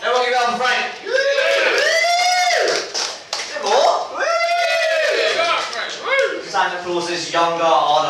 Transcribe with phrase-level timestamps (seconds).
[0.00, 0.94] Everyone give it up for Frank.
[3.64, 4.08] More.
[6.44, 7.64] Santa Claus's younger,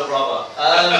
[0.06, 0.46] brother.
[0.56, 0.92] Um,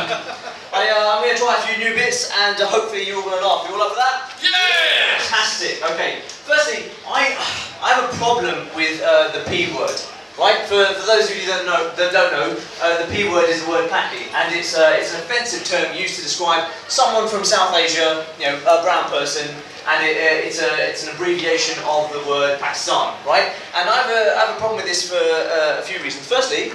[0.72, 3.22] I, uh, I'm going to try a few new bits and uh, hopefully you're all
[3.22, 3.68] going to laugh.
[3.68, 4.32] You all up for that?
[4.42, 5.18] Yeah!
[5.18, 5.82] Fantastic.
[5.92, 6.20] Okay.
[6.26, 7.36] Firstly, I,
[7.82, 10.00] I have a problem with uh, the P word.
[10.38, 10.62] Right?
[10.70, 13.66] For, for those of you that know that don't know, uh, the P word is
[13.66, 17.42] the word Paki, and it's uh, it's an offensive term used to describe someone from
[17.42, 19.50] South Asia, you know, a brown person,
[19.90, 23.50] and it, uh, it's a it's an abbreviation of the word Pakistan, right?
[23.74, 26.22] And I have a, I have a problem with this for uh, a few reasons.
[26.30, 26.70] Firstly,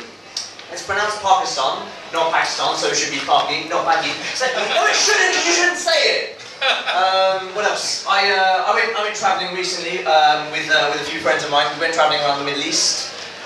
[0.75, 4.11] it's pronounced Pakistan, not Pakistan, so it should be Paki, not Paki.
[4.75, 5.39] No, it shouldn't.
[5.39, 6.43] You shouldn't say it.
[6.63, 8.07] Um, what else?
[8.07, 11.51] I, uh, I went, I went travelling recently um, with, with a few friends of
[11.51, 11.67] mine.
[11.75, 13.02] We went travelling around the Middle East.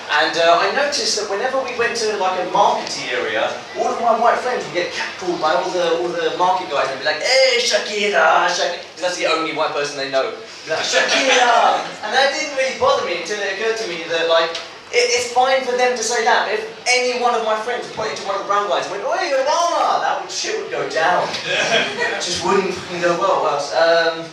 [0.08, 4.00] And uh, I noticed that whenever we went to like a markety area, all of
[4.00, 7.04] my white friends would get catcalled by all the all the market guys and be
[7.04, 10.32] like, "Hey Shakira, Shakira," because that's the only white person they know.
[10.64, 14.56] Like, Shakira, and that didn't really bother me until it occurred to me that like
[14.96, 16.48] it's fine for them to say that.
[16.48, 18.96] But if any one of my friends pointed to one of the brown guys and
[18.96, 21.28] went, "Oi, Obama," that would shit would go down.
[21.44, 23.44] it just wouldn't fucking go well.
[23.44, 23.76] Else?
[23.76, 24.24] Um,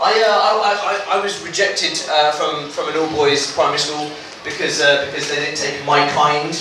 [0.00, 4.10] I, uh, I, I, I was rejected uh, from, from an all boys primary school
[4.44, 6.54] because, uh, because they didn't take my kind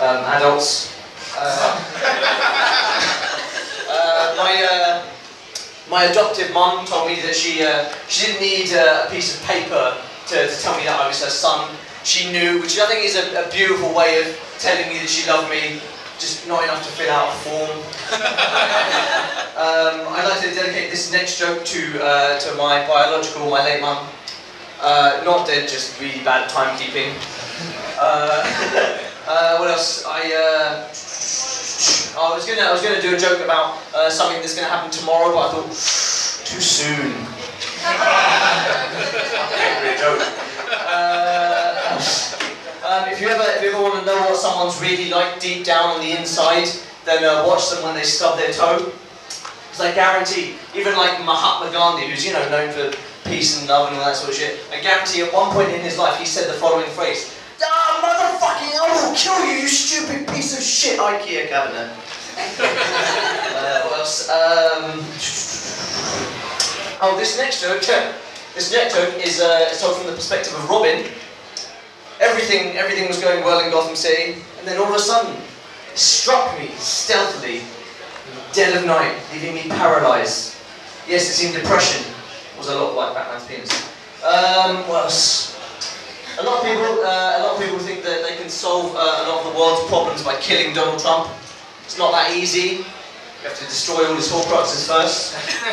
[0.00, 0.92] um, adults.
[1.36, 1.42] Uh,
[3.90, 5.02] uh, my, uh,
[5.90, 7.66] my adoptive mum told me that she,
[8.08, 9.96] she didn't need a piece of paper
[10.28, 11.74] to, to tell me that I was her son.
[12.04, 14.26] She knew, which I think is a, a beautiful way of
[14.58, 15.80] telling me that she loved me,
[16.18, 17.82] just not enough to fill out a form.
[19.56, 23.80] Um, I'd like to dedicate this next joke to uh, to my biological, my late
[23.80, 24.06] mum.
[24.80, 27.14] Uh, not dead, just really bad timekeeping.
[27.98, 28.42] Uh,
[29.26, 30.04] uh, what else?
[30.04, 30.84] I uh,
[32.20, 34.90] I was gonna I was gonna do a joke about uh, something that's gonna happen
[34.90, 35.68] tomorrow, but I thought
[36.44, 37.12] too soon.
[40.88, 42.00] Uh,
[42.84, 45.64] um, if you ever if you ever want to know what someone's really like deep
[45.64, 46.68] down on the inside,
[47.04, 48.92] then uh, watch them when they stub their toe.
[49.26, 53.88] Because I guarantee, even like Mahatma Gandhi, who's you know known for peace and love
[53.88, 56.24] and all that sort of shit, I guarantee at one point in his life he
[56.24, 60.98] said the following phrase: "Ah, motherfucking, I will kill you, you stupid piece of shit,
[60.98, 61.90] IKEA cabinet."
[62.36, 64.28] uh, what else?
[64.28, 65.00] Um,
[67.02, 67.82] oh, this next joke.
[68.56, 71.04] This next joke is uh, told from the perspective of Robin.
[72.20, 75.98] Everything, everything was going well in Gotham City, and then all of a sudden, it
[75.98, 77.60] struck me stealthily
[78.54, 80.56] dead of night, leaving me paralysed.
[81.06, 82.15] Yes, it seemed depression
[82.58, 83.70] was a lot like Batman's penis.
[84.24, 85.54] Um, what else?
[86.38, 88.98] A lot of people, uh, a lot of people think that they can solve uh,
[88.98, 91.30] a lot of the world's problems by killing Donald Trump.
[91.84, 92.84] It's not that easy.
[93.40, 95.36] You have to destroy all his Horcruxes first.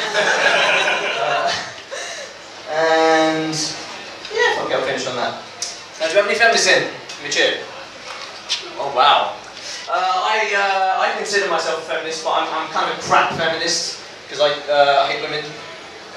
[1.19, 1.51] uh,
[2.71, 3.53] and
[4.33, 5.41] yeah, okay, I'll finish on that.
[5.99, 6.83] Now, do you have any feminists in?
[6.83, 7.59] Give me cheer.
[8.77, 9.35] Oh wow.
[9.89, 13.33] Uh, I, uh, I consider myself a feminist, but I'm, I'm kind of a crap
[13.33, 15.43] feminist because I, uh, I hate women.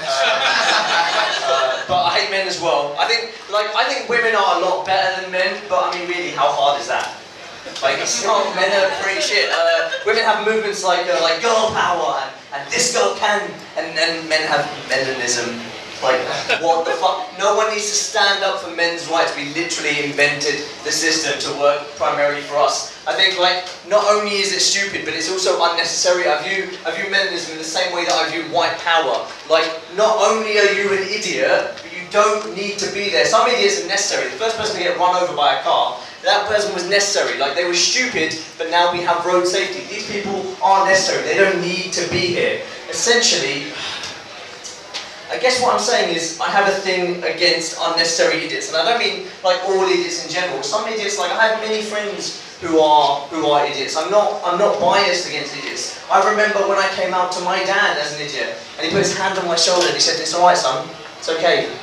[0.01, 2.97] Uh, but I hate men as well.
[2.99, 6.09] I think, like, I think women are a lot better than men, but I mean,
[6.09, 7.07] really, how hard is that?
[7.83, 9.51] Like, it's not, men are pretty shit.
[9.51, 13.43] Uh, women have movements like, uh, like girl power and, and this girl can,
[13.77, 15.61] and then men have feminism.
[16.03, 16.21] Like,
[16.63, 17.27] what the fuck?
[17.39, 19.35] No one needs to stand up for men's rights.
[19.37, 22.95] We literally invented the system to work primarily for us.
[23.07, 26.29] I think, like, not only is it stupid, but it's also unnecessary.
[26.29, 29.27] I view, I view feminism in the same way that I view white power.
[29.51, 33.25] Like, not only are you an idiot, but you don't need to be there.
[33.25, 34.31] Some idiots are necessary.
[34.31, 37.39] The first person to get run over by a car, that person was necessary.
[37.39, 39.87] Like, they were stupid, but now we have road safety.
[39.93, 41.23] These people aren't necessary.
[41.23, 42.63] They don't need to be here.
[42.89, 43.73] Essentially,
[45.31, 48.87] I guess what I'm saying is I have a thing against unnecessary idiots, and I
[48.87, 50.63] don't mean like all idiots in general.
[50.63, 53.97] Some idiots, like I have many friends who are who are idiots.
[53.97, 55.99] I'm not I'm not biased against idiots.
[56.11, 59.03] I remember when I came out to my dad as an idiot, and he put
[59.03, 60.87] his hand on my shoulder and he said, "It's all right, son.
[61.19, 61.75] It's okay.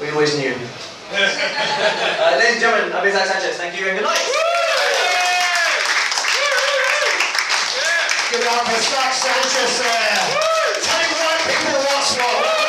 [0.00, 0.52] We always knew."
[1.14, 3.56] uh, ladies and gentlemen, I'm Isaac Sanchez.
[3.56, 4.24] Thank you and good night.
[8.28, 10.20] Give it up for Scott Sanchez there.
[10.84, 12.63] Tell Telling white people what's what.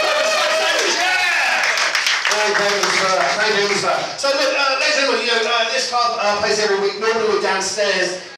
[4.18, 7.00] So look, uh, ladies and gentlemen, you know, uh, this club uh, plays every week.
[7.00, 8.26] Normally we're downstairs